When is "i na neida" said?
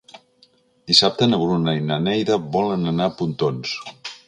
1.81-2.39